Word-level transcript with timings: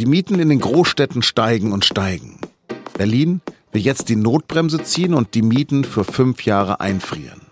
Die 0.00 0.06
Mieten 0.06 0.38
in 0.38 0.48
den 0.48 0.60
Großstädten 0.60 1.20
steigen 1.20 1.72
und 1.72 1.84
steigen. 1.84 2.38
Berlin 2.96 3.42
will 3.70 3.82
jetzt 3.82 4.08
die 4.08 4.16
Notbremse 4.16 4.82
ziehen 4.82 5.12
und 5.12 5.34
die 5.34 5.42
Mieten 5.42 5.84
für 5.84 6.04
fünf 6.04 6.46
Jahre 6.46 6.80
einfrieren. 6.80 7.42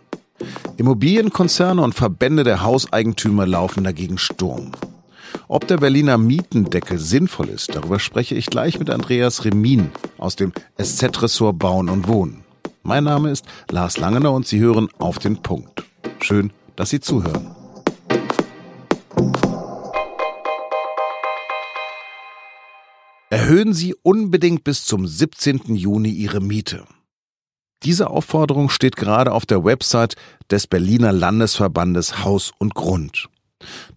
Immobilienkonzerne 0.78 1.82
und 1.82 1.94
Verbände 1.94 2.44
der 2.44 2.62
Hauseigentümer 2.62 3.46
laufen 3.46 3.84
dagegen 3.84 4.16
Sturm. 4.16 4.72
Ob 5.46 5.68
der 5.68 5.76
Berliner 5.76 6.16
Mietendeckel 6.16 6.98
sinnvoll 6.98 7.50
ist, 7.50 7.74
darüber 7.74 7.98
spreche 7.98 8.34
ich 8.34 8.46
gleich 8.46 8.78
mit 8.78 8.88
Andreas 8.88 9.44
Remin 9.44 9.90
aus 10.16 10.34
dem 10.34 10.54
SZ-Ressort 10.82 11.58
Bauen 11.58 11.90
und 11.90 12.08
Wohnen. 12.08 12.44
Mein 12.82 13.04
Name 13.04 13.30
ist 13.30 13.44
Lars 13.70 13.98
Langener 13.98 14.32
und 14.32 14.46
Sie 14.46 14.60
hören 14.60 14.88
auf 14.98 15.18
den 15.18 15.42
Punkt. 15.42 15.84
Schön, 16.22 16.50
dass 16.76 16.88
Sie 16.88 17.00
zuhören. 17.00 17.57
Erhöhen 23.30 23.74
Sie 23.74 23.94
unbedingt 24.02 24.64
bis 24.64 24.86
zum 24.86 25.06
17. 25.06 25.74
Juni 25.74 26.08
Ihre 26.08 26.40
Miete. 26.40 26.86
Diese 27.82 28.08
Aufforderung 28.08 28.70
steht 28.70 28.96
gerade 28.96 29.32
auf 29.32 29.44
der 29.44 29.64
Website 29.64 30.16
des 30.50 30.66
Berliner 30.66 31.12
Landesverbandes 31.12 32.24
Haus 32.24 32.52
und 32.58 32.74
Grund. 32.74 33.28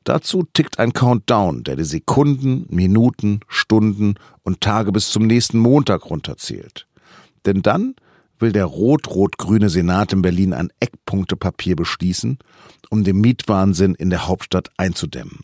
Dazu 0.04 0.44
tickt 0.54 0.80
ein 0.80 0.92
Countdown, 0.92 1.64
der 1.64 1.78
die 1.78 1.86
Sekunden, 1.86 2.66
Minuten, 2.70 3.40
Stunden 3.48 4.16
und 4.44 4.60
Tage 4.60 4.92
bis 4.92 5.12
zum 5.12 5.28
nächsten 5.28 5.60
Montag 5.60 6.10
runterzählt. 6.10 6.88
Denn 7.46 7.62
dann 7.62 7.96
will 8.38 8.52
der 8.52 8.66
rot-rot-grüne 8.66 9.70
Senat 9.70 10.12
in 10.12 10.22
Berlin 10.22 10.54
ein 10.54 10.74
Eckpunktepapier 10.82 11.78
beschließen, 11.78 12.38
um 12.90 13.06
den 13.06 13.22
Mietwahnsinn 13.22 13.96
in 13.96 14.10
der 14.10 14.28
Hauptstadt 14.28 14.72
einzudämmen. 14.76 15.40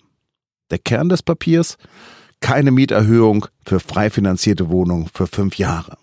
Der 0.71 0.79
Kern 0.79 1.07
des 1.07 1.23
Papiers 1.23 1.77
keine 2.39 2.71
Mieterhöhung 2.71 3.47
für 3.65 3.79
frei 3.79 4.09
finanzierte 4.09 4.69
Wohnungen 4.69 5.09
für 5.13 5.27
fünf 5.27 5.57
Jahre. 5.57 5.97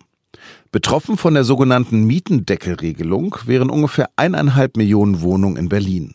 Betroffen 0.73 1.17
von 1.17 1.35
der 1.35 1.45
sogenannten 1.45 2.05
Mietendeckelregelung 2.05 3.37
wären 3.45 3.71
ungefähr 3.71 4.11
eineinhalb 4.17 4.77
Millionen 4.77 5.21
Wohnungen 5.21 5.57
in 5.57 5.69
Berlin. 5.69 6.15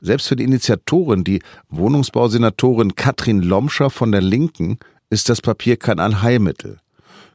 Selbst 0.00 0.28
für 0.28 0.36
die 0.36 0.44
Initiatorin, 0.44 1.24
die 1.24 1.42
Wohnungsbausenatorin 1.70 2.94
Katrin 2.94 3.42
Lomscher 3.42 3.90
von 3.90 4.12
der 4.12 4.20
Linken, 4.20 4.78
ist 5.10 5.28
das 5.28 5.40
Papier 5.40 5.76
kein 5.76 5.98
Allheilmittel, 5.98 6.78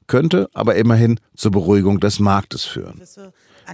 könnte 0.07 0.49
aber 0.53 0.75
immerhin 0.75 1.19
zur 1.35 1.51
Beruhigung 1.51 1.99
des 1.99 2.19
Marktes 2.19 2.63
führen. 2.63 3.01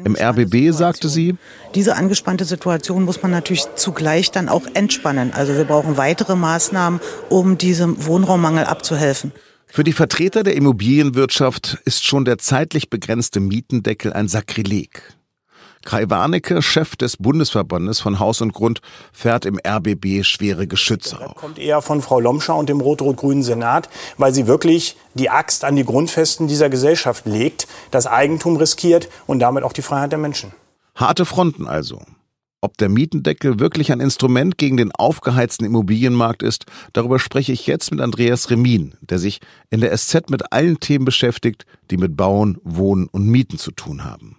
Im 0.04 0.16
RBB 0.16 0.72
sagte 0.72 1.10
sie, 1.10 1.36
diese 1.74 1.96
angespannte 1.96 2.46
Situation 2.46 3.04
muss 3.04 3.22
man 3.22 3.32
natürlich 3.32 3.66
zugleich 3.76 4.32
dann 4.32 4.50
auch 4.50 4.64
entspannen. 4.74 5.34
Also 5.34 5.56
wir 5.56 5.66
brauchen 5.66 5.98
weitere 5.98 6.36
Maßnahmen, 6.36 7.00
um 7.30 7.58
diesem 7.58 8.06
Wohnraummangel 8.06 8.66
abzuhelfen. 8.66 9.32
Für 9.68 9.84
die 9.84 9.94
Vertreter 9.94 10.44
der 10.44 10.56
Immobilienwirtschaft 10.56 11.80
ist 11.86 12.06
schon 12.06 12.26
der 12.26 12.38
zeitlich 12.38 12.90
begrenzte 12.90 13.40
Mietendeckel 13.40 14.14
ein 14.14 14.28
Sakrileg. 14.28 15.16
Kai 15.86 16.10
Warnecke, 16.10 16.62
Chef 16.62 16.96
des 16.96 17.16
Bundesverbandes 17.18 18.00
von 18.00 18.20
Haus 18.20 18.42
und 18.42 18.54
Grund, 18.54 18.82
fährt 19.14 19.46
im 19.46 19.60
RBB 19.66 20.24
schwere 20.24 20.68
Geschütze 20.68 21.18
auf. 21.22 21.34
Das 21.34 21.36
kommt 21.36 21.60
eher 21.60 21.82
von 21.82 22.02
Frau 22.02 22.20
Lomscher 22.20 22.56
und 22.56 22.68
dem 22.68 22.82
rot-rot-grünen 22.82 23.44
Senat, 23.44 23.88
weil 24.18 24.34
sie 24.34 24.48
wirklich 24.48 24.98
die 25.14 25.30
Axt 25.30 25.64
an 25.64 25.76
die 25.76 25.86
Grundfesten 25.86 26.48
dieser 26.48 26.70
Gesellschaft 26.70 27.26
legt, 27.26 27.68
das 27.92 28.08
Eigentum 28.08 28.58
riskiert 28.58 29.10
und 29.28 29.40
damit 29.40 29.64
auch 29.64 29.74
die 29.74 29.84
Freiheit 29.84 30.12
der 30.12 30.20
Menschen. 30.20 30.52
Harte 30.96 31.26
Fronten 31.26 31.68
also. 31.68 32.02
Ob 32.62 32.78
der 32.78 32.90
Mietendeckel 32.90 33.60
wirklich 33.60 33.92
ein 33.92 34.00
Instrument 34.00 34.58
gegen 34.58 34.78
den 34.78 34.92
aufgeheizten 34.92 35.68
Immobilienmarkt 35.68 36.42
ist, 36.42 36.66
darüber 36.94 37.20
spreche 37.20 37.52
ich 37.52 37.68
jetzt 37.68 37.92
mit 37.92 38.02
Andreas 38.02 38.50
Remin, 38.50 38.96
der 39.02 39.20
sich 39.20 39.40
in 39.70 39.82
der 39.82 39.96
SZ 39.96 40.32
mit 40.32 40.52
allen 40.52 40.80
Themen 40.80 41.06
beschäftigt, 41.06 41.68
die 41.92 41.98
mit 41.98 42.18
Bauen, 42.18 42.58
Wohnen 42.64 43.08
und 43.08 43.28
Mieten 43.28 43.60
zu 43.60 43.70
tun 43.70 44.04
haben. 44.04 44.38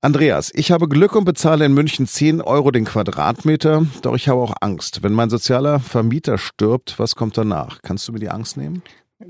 Andreas, 0.00 0.52
ich 0.54 0.70
habe 0.70 0.88
Glück 0.88 1.16
und 1.16 1.24
bezahle 1.24 1.64
in 1.64 1.74
München 1.74 2.06
10 2.06 2.40
Euro 2.40 2.70
den 2.70 2.84
Quadratmeter, 2.84 3.84
doch 4.02 4.14
ich 4.14 4.28
habe 4.28 4.40
auch 4.40 4.54
Angst. 4.60 5.02
Wenn 5.02 5.12
mein 5.12 5.28
sozialer 5.28 5.80
Vermieter 5.80 6.38
stirbt, 6.38 7.00
was 7.00 7.16
kommt 7.16 7.36
danach? 7.36 7.82
Kannst 7.82 8.06
du 8.06 8.12
mir 8.12 8.20
die 8.20 8.28
Angst 8.28 8.56
nehmen? 8.56 8.82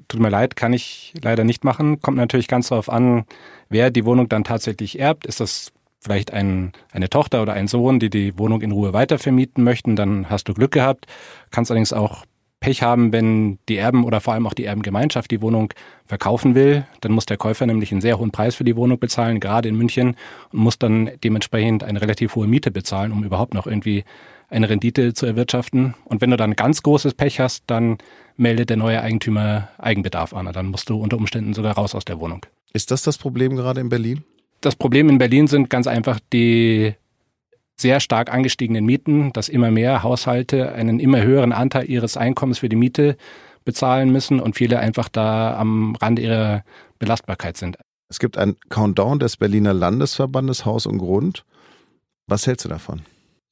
Tut 0.09 0.21
mir 0.21 0.29
leid, 0.29 0.57
kann 0.57 0.75
ich 0.75 1.15
leider 1.23 1.45
nicht 1.45 1.65
machen. 1.65 2.03
Kommt 2.03 2.19
natürlich 2.19 2.49
ganz 2.49 2.69
darauf 2.69 2.91
an, 2.91 3.25
wer 3.71 3.91
die 3.91 4.05
Wohnung 4.05 4.29
dann 4.29 4.45
tatsächlich 4.45 4.99
erbt. 4.99 5.25
Ist 5.25 5.41
das 5.41 5.73
vielleicht 6.01 6.35
ein, 6.35 6.73
eine 6.93 7.09
Tochter 7.09 7.41
oder 7.41 7.55
ein 7.55 7.67
Sohn, 7.67 7.99
die 7.99 8.11
die 8.11 8.37
Wohnung 8.37 8.61
in 8.61 8.73
Ruhe 8.73 8.93
weitervermieten 8.93 9.65
möchten, 9.65 9.97
dann 9.97 10.29
hast 10.29 10.49
du 10.51 10.53
Glück 10.53 10.73
gehabt. 10.73 11.07
Kannst 11.51 11.71
allerdings 11.71 11.95
auch 11.95 12.27
Pech 12.61 12.83
haben, 12.83 13.13
wenn 13.13 13.59
die 13.69 13.77
Erben 13.77 14.05
oder 14.05 14.21
vor 14.21 14.35
allem 14.35 14.47
auch 14.47 14.55
die 14.55 14.65
Erbengemeinschaft 14.65 15.31
die 15.31 15.41
Wohnung 15.41 15.73
verkaufen 16.05 16.55
will. 16.55 16.87
Dann 17.01 17.13
muss 17.13 17.27
der 17.27 17.37
Käufer 17.37 17.67
nämlich 17.67 17.93
einen 17.93 18.01
sehr 18.01 18.19
hohen 18.19 18.33
Preis 18.33 18.57
für 18.57 18.65
die 18.65 18.77
Wohnung 18.77 18.99
bezahlen, 18.99 19.41
gerade 19.41 19.69
in 19.69 19.77
München, 19.77 20.17
und 20.53 20.59
muss 20.59 20.79
dann 20.79 21.11
dementsprechend 21.23 21.85
eine 21.85 22.01
relativ 22.01 22.35
hohe 22.35 22.47
Miete 22.47 22.71
bezahlen, 22.71 23.13
um 23.13 23.25
überhaupt 23.25 23.55
noch 23.55 23.67
irgendwie 23.67 24.05
eine 24.51 24.69
Rendite 24.69 25.15
zu 25.15 25.27
erwirtschaften. 25.27 25.95
Und 26.05 26.21
wenn 26.21 26.31
du 26.31 26.37
dann 26.37 26.57
ganz 26.57 26.83
großes 26.83 27.15
Pech 27.15 27.39
hast, 27.39 27.65
dann 27.67 27.99
meldet 28.37 28.71
der 28.71 28.77
neue 28.77 29.03
Eigentümer 29.03 29.69
Eigenbedarf 29.79 30.33
an. 30.33 30.51
Dann 30.53 30.67
musst 30.67 30.91
du 30.91 30.97
unter 30.97 31.17
Umständen 31.17 31.55
sogar 31.55 31.75
raus 31.75 31.95
aus 31.95 32.05
der 32.05 32.19
Wohnung. 32.19 32.45
Ist 32.73 32.91
das 32.91 33.03
das 33.03 33.19
Problem 33.19 33.57
gerade 33.57 33.81
in 33.81 33.89
Berlin? 33.89 34.25
Das 34.61 34.75
Problem 34.75 35.09
in 35.09 35.19
Berlin 35.19 35.47
sind 35.47 35.71
ganz 35.71 35.87
einfach 35.87 36.19
die 36.33 36.95
sehr 37.81 38.01
stark 38.01 38.33
angestiegenen 38.33 38.85
Mieten, 38.85 39.33
dass 39.33 39.49
immer 39.49 39.71
mehr 39.71 40.03
Haushalte 40.03 40.73
einen 40.73 41.01
immer 41.01 41.23
höheren 41.23 41.53
Anteil 41.53 41.89
ihres 41.89 42.17
Einkommens 42.17 42.59
für 42.59 42.69
die 42.69 42.77
Miete 42.77 43.17
bezahlen 43.65 44.11
müssen 44.11 44.41
und 44.41 44.57
viele 44.57 44.79
einfach 44.79 45.09
da 45.09 45.57
am 45.57 45.95
Rande 45.97 46.23
ihrer 46.23 46.65
Belastbarkeit 46.99 47.57
sind. 47.57 47.77
Es 48.09 48.19
gibt 48.19 48.39
ein 48.39 48.57
Countdown 48.71 49.19
des 49.19 49.37
Berliner 49.37 49.75
Landesverbandes 49.75 50.65
Haus 50.65 50.87
und 50.87 50.99
Grund. 50.99 51.45
Was 52.27 52.47
hältst 52.47 52.65
du 52.65 52.69
davon? 52.69 53.03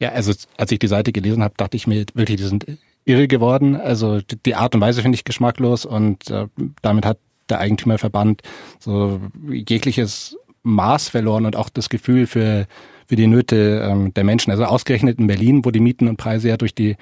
Ja, 0.00 0.10
also 0.10 0.32
als 0.56 0.72
ich 0.72 0.78
die 0.78 0.88
Seite 0.88 1.12
gelesen 1.12 1.42
habe, 1.42 1.54
dachte 1.56 1.76
ich 1.76 1.86
mir 1.86 2.04
wirklich, 2.14 2.38
die 2.38 2.44
sind 2.44 2.66
irre 3.04 3.28
geworden. 3.28 3.76
Also 3.76 4.20
die 4.20 4.54
Art 4.54 4.74
und 4.74 4.80
Weise 4.80 5.02
finde 5.02 5.16
ich 5.16 5.24
geschmacklos 5.24 5.84
und 5.84 6.30
äh, 6.30 6.46
damit 6.82 7.06
hat 7.06 7.18
der 7.48 7.60
Eigentümerverband 7.60 8.42
so 8.80 9.20
jegliches 9.48 10.36
Maß 10.62 11.10
verloren 11.10 11.46
und 11.46 11.56
auch 11.56 11.68
das 11.68 11.88
Gefühl 11.88 12.26
für 12.26 12.66
für 13.06 13.16
die 13.16 13.26
Nöte 13.26 13.86
ähm, 13.88 14.14
der 14.14 14.24
Menschen. 14.24 14.50
Also 14.50 14.64
ausgerechnet 14.64 15.18
in 15.18 15.26
Berlin, 15.26 15.64
wo 15.64 15.70
die 15.70 15.80
Mieten 15.80 16.08
und 16.08 16.16
Preise 16.16 16.48
ja 16.48 16.56
durch 16.56 16.74
die 16.74 16.96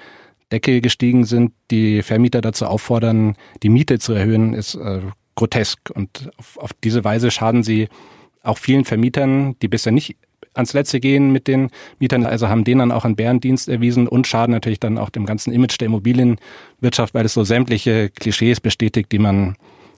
Decke 0.51 0.81
gestiegen 0.81 1.25
sind, 1.25 1.53
die 1.71 2.01
Vermieter 2.01 2.41
dazu 2.41 2.65
auffordern, 2.65 3.35
die 3.63 3.69
Miete 3.69 3.99
zu 3.99 4.13
erhöhen, 4.13 4.53
ist 4.53 4.75
äh, 4.75 5.01
grotesk. 5.35 5.91
Und 5.93 6.29
auf, 6.37 6.57
auf 6.57 6.71
diese 6.83 7.03
Weise 7.03 7.31
schaden 7.31 7.63
sie 7.63 7.87
auch 8.43 8.57
vielen 8.57 8.85
Vermietern, 8.85 9.55
die 9.61 9.67
bisher 9.67 9.91
nicht 9.91 10.17
ans 10.53 10.73
Letzte 10.73 10.99
gehen 10.99 11.31
mit 11.31 11.47
den 11.47 11.69
Mietern, 11.99 12.25
also 12.25 12.47
haben 12.47 12.63
denen 12.63 12.79
dann 12.79 12.91
auch 12.91 13.05
einen 13.05 13.15
Bärendienst 13.15 13.67
erwiesen 13.67 14.07
und 14.07 14.27
schaden 14.27 14.51
natürlich 14.51 14.79
dann 14.79 14.97
auch 14.97 15.09
dem 15.09 15.25
ganzen 15.25 15.51
Image 15.51 15.79
der 15.79 15.87
Immobilienwirtschaft, 15.87 17.13
weil 17.13 17.25
es 17.25 17.33
so 17.33 17.43
sämtliche 17.43 18.09
Klischees 18.09 18.61
bestätigt, 18.61 19.11
die 19.11 19.19
man 19.19 19.55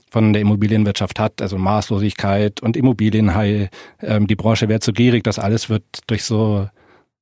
von 0.10 0.34
der 0.34 0.42
Immobilienwirtschaft 0.42 1.20
hat, 1.20 1.42
also 1.42 1.58
Maßlosigkeit 1.58 2.62
und 2.62 2.78
Immobilienhai, 2.78 3.70
ähm, 4.02 4.28
die 4.28 4.36
Branche 4.36 4.70
wäre 4.70 4.80
zu 4.80 4.94
gierig, 4.94 5.24
das 5.24 5.40
alles 5.40 5.70
wird 5.70 5.84
durch 6.08 6.24
so 6.24 6.68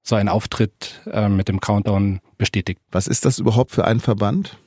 so 0.07 0.15
einen 0.15 0.29
Auftritt 0.29 1.01
ähm, 1.11 1.35
mit 1.35 1.47
dem 1.47 1.59
Countdown 1.59 2.19
bestätigt. 2.37 2.79
Was 2.91 3.07
ist 3.07 3.25
das 3.25 3.39
überhaupt 3.39 3.71
für 3.71 3.85
ein 3.85 3.99
Verband? 3.99 4.57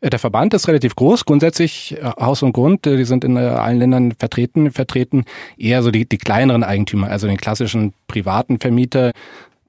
Äh, 0.00 0.10
der 0.10 0.18
Verband 0.18 0.54
ist 0.54 0.66
relativ 0.66 0.96
groß, 0.96 1.26
grundsätzlich 1.26 1.96
äh, 1.98 2.10
Haus 2.18 2.42
und 2.42 2.52
Grund, 2.52 2.86
äh, 2.86 2.96
die 2.96 3.04
sind 3.04 3.22
in 3.22 3.36
allen 3.36 3.78
Ländern 3.78 4.12
vertreten, 4.12 4.70
vertreten 4.72 5.24
eher 5.58 5.82
so 5.82 5.90
die, 5.90 6.08
die 6.08 6.18
kleineren 6.18 6.64
Eigentümer, 6.64 7.08
also 7.08 7.26
den 7.26 7.36
klassischen 7.36 7.92
privaten 8.06 8.58
Vermieter. 8.58 9.12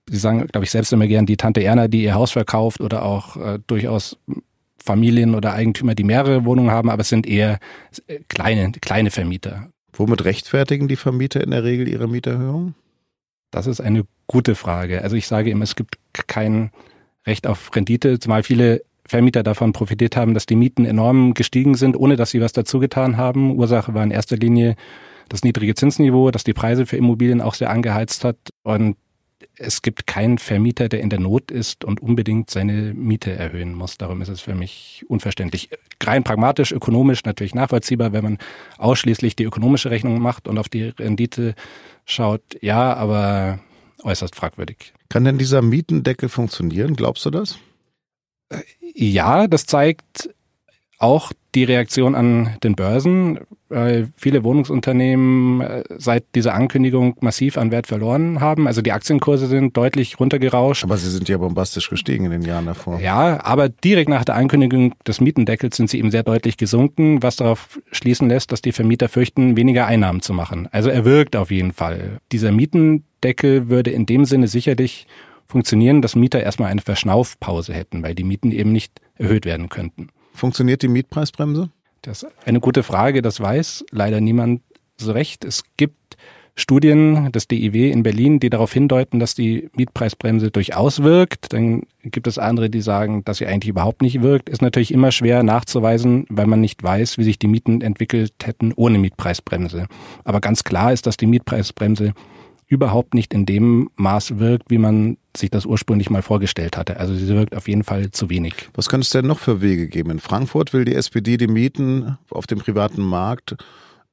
Sie 0.10 0.18
sagen, 0.18 0.48
glaube 0.48 0.64
ich, 0.64 0.72
selbst 0.72 0.94
immer 0.94 1.06
gern 1.06 1.26
die 1.26 1.38
Tante 1.38 1.64
Erna, 1.64 1.88
die 1.90 2.04
ihr 2.04 2.16
Haus 2.16 2.32
verkauft 2.32 2.80
oder 2.80 3.04
auch 3.04 3.36
äh, 3.36 3.60
durchaus 3.68 4.18
Familien 4.90 5.36
oder 5.36 5.54
Eigentümer, 5.54 5.94
die 5.94 6.04
mehrere 6.04 6.46
Wohnungen 6.46 6.72
haben, 6.72 6.90
aber 6.90 7.02
es 7.02 7.10
sind 7.10 7.28
eher 7.28 7.60
äh, 8.08 8.22
kleine, 8.28 8.72
kleine 8.72 9.12
Vermieter. 9.12 9.70
Womit 9.94 10.26
rechtfertigen 10.26 10.88
die 10.88 10.96
Vermieter 10.96 11.44
in 11.44 11.52
der 11.52 11.64
Regel 11.64 11.88
ihre 11.88 12.08
Mieterhöhung? 12.08 12.74
Das 13.52 13.68
ist 13.68 13.82
eine 13.82 14.06
gute 14.26 14.56
Frage. 14.56 15.04
Also 15.04 15.16
ich 15.16 15.28
sage 15.28 15.52
immer, 15.52 15.64
es 15.64 15.76
gibt 15.76 16.00
kein 16.26 16.72
Recht 17.28 17.46
auf 17.46 17.76
Rendite, 17.76 18.18
zumal 18.18 18.42
viele 18.42 18.82
Vermieter 19.06 19.44
davon 19.44 19.74
profitiert 19.74 20.18
haben, 20.18 20.34
dass 20.34 20.48
die 20.48 20.56
Mieten 20.56 20.86
enorm 20.86 21.36
gestiegen 21.36 21.76
sind, 21.76 21.96
ohne 21.96 22.16
dass 22.16 22.32
sie 22.32 22.42
was 22.42 22.54
dazu 22.54 22.80
getan 22.80 23.16
haben. 23.16 23.60
Ursache 23.60 23.94
war 23.94 24.04
in 24.04 24.10
erster 24.10 24.38
Linie 24.38 24.76
das 25.28 25.44
niedrige 25.44 25.76
Zinsniveau, 25.76 26.32
das 26.32 26.44
die 26.44 26.54
Preise 26.54 26.88
für 26.88 26.98
Immobilien 26.98 27.42
auch 27.42 27.54
sehr 27.54 27.70
angeheizt 27.70 28.24
hat. 28.24 28.38
Und 28.64 28.98
es 29.56 29.82
gibt 29.82 30.08
keinen 30.08 30.38
Vermieter, 30.38 30.90
der 30.90 31.02
in 31.02 31.10
der 31.10 31.20
Not 31.20 31.52
ist 31.52 31.86
und 31.86 32.02
unbedingt 32.02 32.50
seine 32.50 32.94
Miete 32.94 33.32
erhöhen 33.32 33.74
muss. 33.74 33.98
Darum 33.98 34.22
ist 34.22 34.30
es 34.30 34.42
für 34.42 34.56
mich 34.56 35.06
unverständlich. 35.08 35.70
Rein 36.02 36.24
pragmatisch, 36.24 36.72
ökonomisch 36.72 37.24
natürlich 37.24 37.56
nachvollziehbar, 37.56 38.14
wenn 38.14 38.24
man 38.24 38.38
ausschließlich 38.78 39.36
die 39.36 39.44
ökonomische 39.44 39.92
Rechnung 39.92 40.20
macht 40.20 40.48
und 40.48 40.58
auf 40.58 40.70
die 40.70 40.84
Rendite 40.84 41.56
schaut. 42.06 42.42
Ja, 42.62 42.94
aber 42.94 43.60
äußerst 44.04 44.36
fragwürdig. 44.36 44.94
Kann 45.10 45.26
denn 45.26 45.38
dieser 45.38 45.62
Mietendeckel 45.62 46.30
funktionieren? 46.30 46.96
Glaubst 46.96 47.26
du 47.26 47.30
das? 47.30 47.58
Äh, 48.50 48.62
ja, 48.94 49.48
das 49.48 49.66
zeigt 49.66 50.30
auch 51.00 51.32
die 51.56 51.64
Reaktion 51.64 52.14
an 52.14 52.58
den 52.64 52.76
Börsen, 52.76 53.40
weil 53.70 54.10
viele 54.16 54.44
Wohnungsunternehmen 54.44 55.62
äh, 55.62 55.84
seit 55.98 56.24
dieser 56.36 56.54
Ankündigung 56.54 57.16
massiv 57.22 57.58
an 57.58 57.72
Wert 57.72 57.88
verloren 57.88 58.40
haben. 58.40 58.68
Also 58.68 58.82
die 58.82 58.92
Aktienkurse 58.92 59.48
sind 59.48 59.76
deutlich 59.76 60.20
runtergerauscht. 60.20 60.84
Aber 60.84 60.98
sie 60.98 61.10
sind 61.10 61.28
ja 61.30 61.38
bombastisch 61.38 61.90
gestiegen 61.90 62.26
in 62.26 62.32
den 62.32 62.42
Jahren 62.44 62.66
davor. 62.66 63.00
Ja, 63.00 63.44
aber 63.44 63.70
direkt 63.70 64.10
nach 64.10 64.26
der 64.26 64.36
Ankündigung 64.36 64.94
des 65.08 65.22
Mietendeckels 65.22 65.78
sind 65.78 65.90
sie 65.90 65.98
eben 66.00 66.12
sehr 66.12 66.24
deutlich 66.24 66.58
gesunken, 66.58 67.24
was 67.24 67.38
darauf 67.38 67.80
schließen 67.92 68.28
lässt, 68.28 68.52
dass 68.52 68.62
die 68.62 68.72
Vermieter 68.72 69.10
fürchten, 69.10 69.56
weniger 69.56 69.88
Einnahmen 69.88 70.22
zu 70.22 70.34
machen. 70.34 70.68
Also 70.72 70.90
er 70.90 71.06
wirkt 71.06 71.36
auf 71.36 71.50
jeden 71.50 71.72
Fall. 71.72 72.20
Dieser 72.32 72.52
Mietendeckel 72.52 73.70
würde 73.70 73.92
in 73.92 74.06
dem 74.06 74.26
Sinne 74.26 74.48
sicherlich 74.48 75.08
funktionieren, 75.48 76.02
dass 76.02 76.16
Mieter 76.16 76.44
erstmal 76.44 76.70
eine 76.70 76.82
Verschnaufpause 76.82 77.74
hätten, 77.74 78.04
weil 78.04 78.14
die 78.14 78.24
Mieten 78.24 78.52
eben 78.52 78.72
nicht 78.72 79.02
erhöht 79.16 79.46
werden 79.46 79.70
könnten. 79.70 80.10
Funktioniert 80.40 80.82
die 80.82 80.88
Mietpreisbremse? 80.88 81.70
Das 82.02 82.24
ist 82.24 82.32
eine 82.46 82.62
gute 82.62 82.82
Frage, 82.82 83.22
das 83.22 83.42
weiß 83.42 83.84
leider 83.92 84.22
niemand 84.22 84.62
so 84.98 85.12
recht. 85.12 85.44
Es 85.44 85.64
gibt 85.76 86.16
Studien 86.56 87.32
des 87.34 87.50
DIW 87.50 87.92
in 87.92 88.04
Berlin, 88.04 88.40
die 88.40 88.50
darauf 88.50 88.72
hindeuten, 88.72 89.20
dass 89.20 89.36
die 89.36 89.70
Mietpreisbremse 89.76 90.50
durchaus 90.50 91.04
wirkt. 91.04 91.52
Dann 91.52 91.84
gibt 92.04 92.26
es 92.26 92.38
andere, 92.38 92.70
die 92.70 92.80
sagen, 92.80 93.26
dass 93.26 93.40
sie 93.40 93.48
eigentlich 93.48 93.70
überhaupt 93.70 94.02
nicht 94.02 94.22
wirkt. 94.22 94.48
Ist 94.48 94.62
natürlich 94.62 94.94
immer 94.94 95.12
schwer 95.12 95.44
nachzuweisen, 95.44 96.26
weil 96.30 96.48
man 96.48 96.62
nicht 96.62 96.82
weiß, 96.82 97.18
wie 97.18 97.26
sich 97.26 97.38
die 97.38 97.48
Mieten 97.48 97.82
entwickelt 97.82 98.34
hätten 98.42 98.72
ohne 98.74 98.98
Mietpreisbremse. 98.98 99.88
Aber 100.24 100.40
ganz 100.40 100.64
klar 100.64 100.94
ist, 100.94 101.06
dass 101.06 101.18
die 101.18 101.28
Mietpreisbremse 101.28 102.14
überhaupt 102.70 103.16
nicht 103.16 103.34
in 103.34 103.46
dem 103.46 103.90
Maß 103.96 104.38
wirkt, 104.38 104.70
wie 104.70 104.78
man 104.78 105.18
sich 105.36 105.50
das 105.50 105.66
ursprünglich 105.66 106.10
mal 106.12 106.22
vorgestellt 106.22 106.78
hatte. 106.78 106.98
Also 106.98 107.16
sie 107.16 107.28
wirkt 107.28 107.56
auf 107.56 107.68
jeden 107.68 107.84
Fall 107.84 108.12
zu 108.12 108.30
wenig. 108.30 108.70
Was 108.76 108.90
könnte 108.90 109.06
es 109.06 109.10
denn 109.10 109.26
noch 109.26 109.40
für 109.40 109.62
Wege 109.62 109.88
geben? 109.88 110.12
In 110.12 110.20
Frankfurt 110.20 110.72
will 110.72 110.86
die 110.86 110.94
SPD 110.94 111.38
die 111.38 111.48
Mieten 111.48 112.18
auf 112.30 112.46
dem 112.46 112.60
privaten 112.60 113.02
Markt 113.02 113.56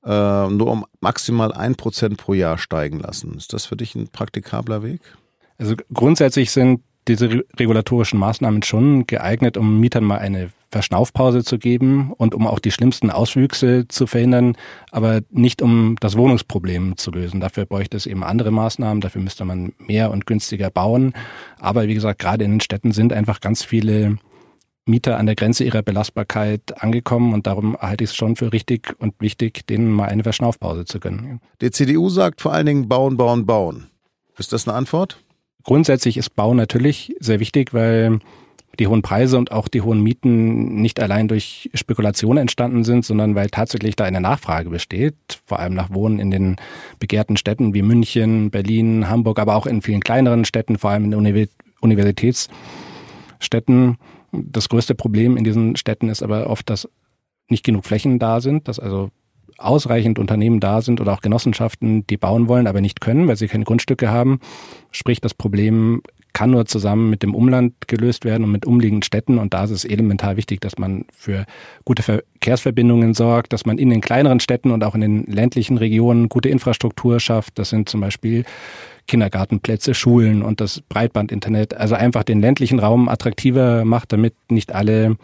äh, 0.04 0.48
nur 0.48 0.70
um 0.70 0.86
maximal 1.00 1.52
ein 1.52 1.74
Prozent 1.74 2.16
pro 2.16 2.32
Jahr 2.32 2.56
steigen 2.56 3.00
lassen. 3.00 3.34
Ist 3.36 3.52
das 3.52 3.66
für 3.66 3.76
dich 3.76 3.94
ein 3.94 4.08
praktikabler 4.08 4.82
Weg? 4.82 5.00
Also 5.58 5.74
grundsätzlich 5.92 6.50
sind 6.50 6.80
diese 7.08 7.44
regulatorischen 7.58 8.18
Maßnahmen 8.18 8.62
schon 8.62 9.06
geeignet, 9.06 9.56
um 9.56 9.80
Mietern 9.80 10.04
mal 10.04 10.18
eine 10.18 10.50
Verschnaufpause 10.70 11.44
zu 11.44 11.58
geben 11.58 12.12
und 12.12 12.34
um 12.34 12.46
auch 12.46 12.58
die 12.58 12.72
schlimmsten 12.72 13.10
Auswüchse 13.10 13.86
zu 13.88 14.06
verhindern, 14.06 14.56
aber 14.90 15.20
nicht 15.30 15.62
um 15.62 15.96
das 16.00 16.16
Wohnungsproblem 16.16 16.96
zu 16.96 17.10
lösen. 17.12 17.40
Dafür 17.40 17.66
bräuchte 17.66 17.96
es 17.96 18.06
eben 18.06 18.24
andere 18.24 18.50
Maßnahmen, 18.50 19.00
dafür 19.00 19.22
müsste 19.22 19.44
man 19.44 19.72
mehr 19.78 20.10
und 20.10 20.26
günstiger 20.26 20.70
bauen. 20.70 21.14
Aber 21.60 21.86
wie 21.86 21.94
gesagt, 21.94 22.20
gerade 22.20 22.44
in 22.44 22.52
den 22.52 22.60
Städten 22.60 22.92
sind 22.92 23.12
einfach 23.12 23.40
ganz 23.40 23.62
viele 23.62 24.18
Mieter 24.86 25.18
an 25.18 25.26
der 25.26 25.34
Grenze 25.34 25.64
ihrer 25.64 25.82
Belastbarkeit 25.82 26.82
angekommen 26.82 27.34
und 27.34 27.46
darum 27.46 27.76
halte 27.76 28.04
ich 28.04 28.10
es 28.10 28.16
schon 28.16 28.36
für 28.36 28.52
richtig 28.52 28.94
und 28.98 29.14
wichtig, 29.20 29.66
denen 29.66 29.90
mal 29.90 30.08
eine 30.08 30.22
Verschnaufpause 30.22 30.84
zu 30.84 31.00
gönnen. 31.00 31.40
Die 31.60 31.70
CDU 31.70 32.08
sagt 32.08 32.40
vor 32.40 32.52
allen 32.52 32.66
Dingen 32.66 32.88
bauen, 32.88 33.16
bauen, 33.16 33.46
bauen. 33.46 33.88
Ist 34.38 34.52
das 34.52 34.68
eine 34.68 34.76
Antwort? 34.76 35.18
Grundsätzlich 35.66 36.16
ist 36.16 36.34
Bau 36.36 36.54
natürlich 36.54 37.14
sehr 37.18 37.40
wichtig, 37.40 37.74
weil 37.74 38.20
die 38.78 38.86
hohen 38.86 39.02
Preise 39.02 39.36
und 39.36 39.50
auch 39.50 39.66
die 39.66 39.80
hohen 39.80 40.00
Mieten 40.00 40.80
nicht 40.80 41.00
allein 41.00 41.26
durch 41.26 41.68
Spekulation 41.74 42.36
entstanden 42.36 42.84
sind, 42.84 43.04
sondern 43.04 43.34
weil 43.34 43.50
tatsächlich 43.50 43.96
da 43.96 44.04
eine 44.04 44.20
Nachfrage 44.20 44.70
besteht, 44.70 45.16
vor 45.44 45.58
allem 45.58 45.74
nach 45.74 45.90
Wohnen 45.90 46.20
in 46.20 46.30
den 46.30 46.54
begehrten 47.00 47.36
Städten 47.36 47.74
wie 47.74 47.82
München, 47.82 48.52
Berlin, 48.52 49.08
Hamburg, 49.08 49.40
aber 49.40 49.56
auch 49.56 49.66
in 49.66 49.82
vielen 49.82 50.02
kleineren 50.02 50.44
Städten, 50.44 50.78
vor 50.78 50.90
allem 50.90 51.12
in 51.12 51.48
Universitätsstädten. 51.80 53.96
Das 54.30 54.68
größte 54.68 54.94
Problem 54.94 55.36
in 55.36 55.42
diesen 55.42 55.74
Städten 55.74 56.08
ist 56.08 56.22
aber 56.22 56.48
oft, 56.48 56.70
dass 56.70 56.88
nicht 57.48 57.64
genug 57.64 57.84
Flächen 57.84 58.20
da 58.20 58.40
sind, 58.40 58.68
dass 58.68 58.78
also 58.78 59.08
ausreichend 59.58 60.18
Unternehmen 60.18 60.60
da 60.60 60.82
sind 60.82 61.00
oder 61.00 61.12
auch 61.12 61.20
Genossenschaften, 61.20 62.06
die 62.06 62.16
bauen 62.16 62.48
wollen, 62.48 62.66
aber 62.66 62.80
nicht 62.80 63.00
können, 63.00 63.28
weil 63.28 63.36
sie 63.36 63.48
keine 63.48 63.64
Grundstücke 63.64 64.10
haben. 64.10 64.40
Sprich, 64.92 65.20
das 65.20 65.34
Problem 65.34 66.02
kann 66.36 66.50
nur 66.50 66.66
zusammen 66.66 67.08
mit 67.08 67.22
dem 67.22 67.34
Umland 67.34 67.88
gelöst 67.88 68.26
werden 68.26 68.44
und 68.44 68.52
mit 68.52 68.66
umliegenden 68.66 69.02
Städten. 69.02 69.38
Und 69.38 69.54
da 69.54 69.64
ist 69.64 69.70
es 69.70 69.86
elementar 69.86 70.36
wichtig, 70.36 70.60
dass 70.60 70.76
man 70.76 71.06
für 71.10 71.46
gute 71.86 72.02
Verkehrsverbindungen 72.02 73.14
sorgt, 73.14 73.54
dass 73.54 73.64
man 73.64 73.78
in 73.78 73.88
den 73.88 74.02
kleineren 74.02 74.38
Städten 74.38 74.70
und 74.70 74.84
auch 74.84 74.94
in 74.94 75.00
den 75.00 75.24
ländlichen 75.24 75.78
Regionen 75.78 76.28
gute 76.28 76.50
Infrastruktur 76.50 77.20
schafft. 77.20 77.58
Das 77.58 77.70
sind 77.70 77.88
zum 77.88 78.02
Beispiel 78.02 78.44
Kindergartenplätze, 79.06 79.94
Schulen 79.94 80.42
und 80.42 80.60
das 80.60 80.82
Breitbandinternet. 80.82 81.72
Also 81.72 81.94
einfach 81.94 82.22
den 82.22 82.42
ländlichen 82.42 82.80
Raum 82.80 83.08
attraktiver 83.08 83.86
macht, 83.86 84.12
damit 84.12 84.34
nicht 84.50 84.74
alle 84.74 85.16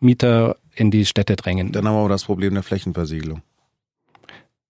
Mieter 0.00 0.56
in 0.74 0.90
die 0.90 1.06
Städte 1.06 1.36
drängen. 1.36 1.72
Dann 1.72 1.88
haben 1.88 1.94
wir 1.94 2.00
aber 2.00 2.08
das 2.10 2.24
Problem 2.24 2.52
der 2.52 2.62
Flächenversiegelung. 2.62 3.40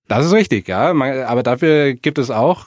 Das 0.08 0.26
ist 0.26 0.32
richtig, 0.32 0.68
ja. 0.68 0.90
Aber 1.26 1.42
dafür 1.42 1.94
gibt 1.94 2.18
es 2.18 2.30
auch 2.30 2.66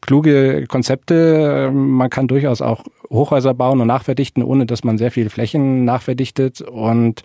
kluge 0.00 0.66
Konzepte. 0.66 1.70
Man 1.72 2.10
kann 2.10 2.28
durchaus 2.28 2.62
auch 2.62 2.84
Hochhäuser 3.10 3.54
bauen 3.54 3.80
und 3.80 3.88
nachverdichten, 3.88 4.42
ohne 4.42 4.66
dass 4.66 4.84
man 4.84 4.98
sehr 4.98 5.10
viel 5.10 5.28
Flächen 5.28 5.84
nachverdichtet. 5.84 6.60
Und 6.62 7.22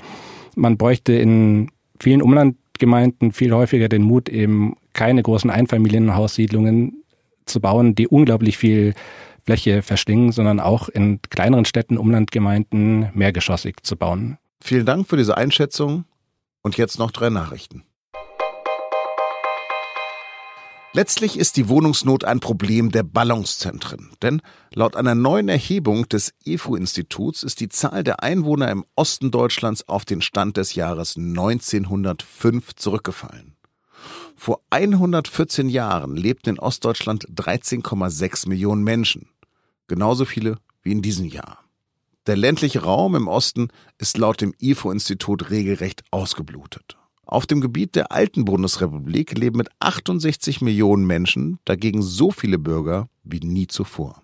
man 0.56 0.78
bräuchte 0.78 1.14
in 1.14 1.70
vielen 2.00 2.22
Umlandgemeinden 2.22 3.32
viel 3.32 3.54
häufiger 3.54 3.88
den 3.88 4.04
Mut, 4.04 4.30
eben 4.30 4.76
keine 4.94 5.24
großen 5.24 5.50
Einfamilienhaussiedlungen 5.50 7.04
zu 7.46 7.62
bauen, 7.62 7.96
die 7.96 8.08
unglaublich 8.08 8.58
viel 8.58 8.94
Fläche 9.46 9.82
verschlingen, 9.82 10.32
sondern 10.32 10.60
auch 10.60 10.90
in 10.90 11.20
kleineren 11.30 11.66
Städten, 11.66 11.98
Umlandgemeinden 11.98 13.10
mehrgeschossig 13.14 13.78
zu 13.84 13.96
bauen. 13.96 14.38
Vielen 14.64 14.86
Dank 14.86 15.08
für 15.08 15.18
diese 15.18 15.38
Einschätzung. 15.38 16.06
Und 16.62 16.78
jetzt 16.78 17.00
noch 17.00 17.10
drei 17.12 17.30
Nachrichten. 17.30 17.84
Letztlich 20.94 21.40
ist 21.40 21.56
die 21.56 21.70
Wohnungsnot 21.70 22.26
ein 22.26 22.42
Problem 22.42 22.92
der 22.92 23.04
Ballungszentren, 23.04 24.12
denn 24.22 24.42
laut 24.74 24.98
einer 24.98 25.16
neuen 25.16 25.48
Erhebung 25.48 26.10
des 26.10 26.34
EFU-Instituts 26.44 27.44
ist 27.44 27.62
die 27.62 27.70
Zahl 27.70 28.04
der 28.04 28.24
Einwohner 28.24 28.70
im 28.70 28.84
Osten 28.98 29.32
Deutschlands 29.32 29.88
auf 29.88 30.04
den 30.04 30.22
Stand 30.22 30.58
des 30.58 30.76
Jahres 30.76 31.16
1905 31.16 32.76
zurückgefallen. 32.76 33.56
Vor 34.36 34.60
114 34.70 35.70
Jahren 35.70 36.18
lebten 36.18 36.50
in 36.50 36.60
Ostdeutschland 36.60 37.26
13,6 37.30 38.50
Millionen 38.50 38.84
Menschen, 38.84 39.30
genauso 39.88 40.26
viele 40.26 40.58
wie 40.82 40.92
in 40.92 41.02
diesem 41.02 41.26
Jahr. 41.26 41.60
Der 42.28 42.36
ländliche 42.36 42.84
Raum 42.84 43.16
im 43.16 43.30
Osten 43.30 43.70
ist 43.98 44.18
laut 44.18 44.42
dem 44.42 44.54
IFO-Institut 44.60 45.52
regelrecht 45.52 46.04
ausgeblutet. 46.12 46.98
Auf 47.32 47.48
dem 47.48 47.62
Gebiet 47.62 47.96
der 47.96 48.12
alten 48.12 48.44
Bundesrepublik 48.44 49.38
leben 49.38 49.56
mit 49.56 49.70
68 49.80 50.60
Millionen 50.60 51.08
Menschen 51.08 51.60
dagegen 51.64 52.02
so 52.02 52.30
viele 52.30 52.60
Bürger 52.60 53.08
wie 53.24 53.40
nie 53.40 53.68
zuvor. 53.68 54.22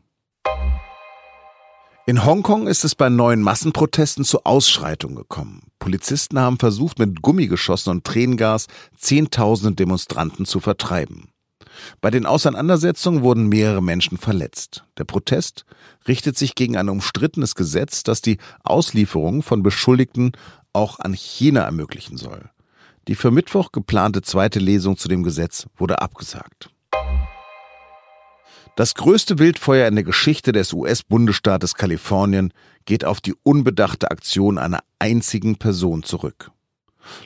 In 2.06 2.26
Hongkong 2.26 2.68
ist 2.68 2.84
es 2.84 2.96
bei 2.96 3.08
neuen 3.08 3.42
Massenprotesten 3.42 4.26
zu 4.26 4.44
Ausschreitungen 4.44 5.16
gekommen. 5.16 5.72
Polizisten 5.80 6.38
haben 6.38 6.60
versucht, 6.60 7.00
mit 7.00 7.22
Gummigeschossen 7.22 7.92
und 7.92 8.04
Tränengas 8.04 8.68
Zehntausende 8.98 9.76
Demonstranten 9.76 10.46
zu 10.46 10.60
vertreiben. 10.60 11.30
Bei 12.02 12.12
den 12.12 12.26
Auseinandersetzungen 12.26 13.22
wurden 13.22 13.48
mehrere 13.48 13.82
Menschen 13.82 14.18
verletzt. 14.18 14.84
Der 14.98 15.06
Protest 15.06 15.64
richtet 16.10 16.38
sich 16.38 16.56
gegen 16.56 16.76
ein 16.76 16.90
umstrittenes 16.90 17.56
Gesetz, 17.56 18.04
das 18.04 18.22
die 18.22 18.38
Auslieferung 18.66 19.44
von 19.44 19.64
Beschuldigten 19.64 20.34
auch 20.74 21.00
an 21.00 21.14
China 21.14 21.62
ermöglichen 21.62 22.18
soll. 22.18 22.50
Die 23.08 23.16
für 23.16 23.32
Mittwoch 23.32 23.72
geplante 23.72 24.22
zweite 24.22 24.60
Lesung 24.60 24.98
zu 24.98 25.08
dem 25.08 25.24
Gesetz 25.24 25.68
wurde 25.76 26.02
abgesagt. 26.02 26.70
Das 28.76 28.94
größte 28.94 29.40
Wildfeuer 29.40 29.88
in 29.88 29.96
der 29.96 30.04
Geschichte 30.04 30.52
des 30.52 30.74
US-Bundesstaates 30.74 31.76
Kalifornien 31.76 32.54
geht 32.86 33.06
auf 33.06 33.22
die 33.22 33.34
unbedachte 33.44 34.12
Aktion 34.12 34.58
einer 34.58 34.82
einzigen 35.00 35.56
Person 35.56 36.04
zurück. 36.04 36.52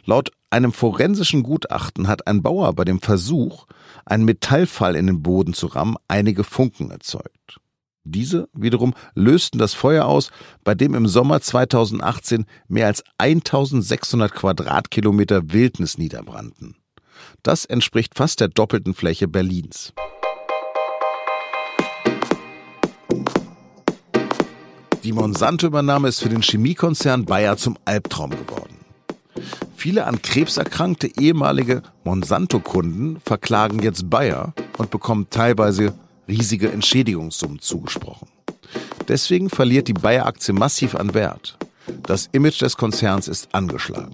Laut 0.06 0.32
einem 0.50 0.72
forensischen 0.72 1.44
Gutachten 1.44 2.08
hat 2.08 2.28
ein 2.28 2.42
Bauer 2.42 2.74
bei 2.74 2.86
dem 2.86 3.02
Versuch, 3.02 3.66
einen 4.06 4.26
Metallfall 4.26 4.96
in 4.96 5.08
den 5.08 5.24
Boden 5.24 5.54
zu 5.54 5.68
rammen, 5.68 5.98
einige 6.08 6.44
Funken 6.44 6.92
erzeugt. 6.92 7.60
Diese 8.04 8.50
wiederum 8.54 8.94
lösten 9.14 9.60
das 9.60 9.74
Feuer 9.74 10.06
aus, 10.06 10.32
bei 10.64 10.74
dem 10.74 10.96
im 10.96 11.08
Sommer 11.08 11.40
2018 11.40 12.46
mehr 12.68 12.88
als 12.88 13.04
1600 13.20 14.34
Quadratkilometer 14.34 15.54
Wildnis 15.54 15.98
niederbrannten. 16.00 16.76
Das 17.44 17.66
entspricht 17.66 18.16
fast 18.16 18.40
der 18.40 18.48
doppelten 18.48 18.96
Fläche 18.96 19.28
Berlins. 19.28 19.94
Die 25.04 25.14
Monsanto-Übernahme 25.14 26.08
ist 26.08 26.22
für 26.22 26.30
den 26.30 26.42
Chemiekonzern 26.42 27.26
Bayer 27.26 27.58
zum 27.58 27.78
Albtraum 27.86 28.32
geworden. 28.32 28.78
Viele 29.76 30.06
an 30.06 30.22
Krebs 30.22 30.58
erkrankte 30.58 31.08
ehemalige 31.20 31.82
Monsanto-Kunden 32.04 33.20
verklagen 33.20 33.80
jetzt 33.82 34.10
Bayer 34.10 34.54
und 34.78 34.92
bekommen 34.92 35.28
teilweise 35.32 35.94
riesige 36.28 36.72
Entschädigungssummen 36.72 37.60
zugesprochen. 37.60 38.28
Deswegen 39.08 39.50
verliert 39.50 39.88
die 39.88 39.94
Bayer-Aktie 39.94 40.54
massiv 40.54 40.96
an 40.96 41.14
Wert. 41.14 41.58
Das 42.04 42.30
Image 42.32 42.62
des 42.62 42.78
Konzerns 42.78 43.28
ist 43.28 43.54
angeschlagen. 43.54 44.12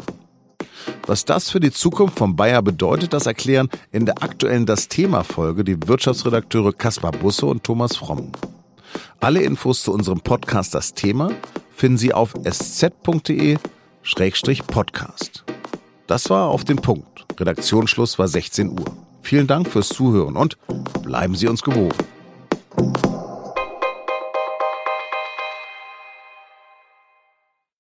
Was 1.06 1.26
das 1.26 1.50
für 1.50 1.60
die 1.60 1.72
Zukunft 1.72 2.18
von 2.18 2.36
Bayer 2.36 2.62
bedeutet, 2.62 3.14
das 3.14 3.26
erklären 3.26 3.70
in 3.92 4.06
der 4.06 4.22
aktuellen 4.24 4.66
Das 4.66 4.88
Thema 4.88 5.24
Folge 5.24 5.64
die 5.64 5.78
Wirtschaftsredakteure 5.88 6.74
Kaspar 6.74 7.12
Busse 7.12 7.46
und 7.46 7.64
Thomas 7.64 7.96
Fromm. 7.96 8.32
Alle 9.20 9.42
Infos 9.42 9.84
zu 9.84 9.94
unserem 9.94 10.22
Podcast 10.22 10.74
Das 10.76 10.94
Thema 10.94 11.32
finden 11.76 11.98
Sie 11.98 12.14
auf 12.14 12.34
sz.de-podcast. 12.44 13.68
Das 16.08 16.30
war 16.30 16.48
auf 16.48 16.64
den 16.64 16.78
Punkt. 16.78 17.26
Redaktionsschluss 17.40 18.18
war 18.20 18.28
16 18.28 18.70
Uhr. 18.70 19.07
Vielen 19.22 19.48
Dank 19.48 19.68
fürs 19.70 19.90
Zuhören 19.90 20.36
und 20.36 20.58
bleiben 21.04 21.36
Sie 21.36 21.48
uns 21.48 21.62
gewogen. 21.62 21.94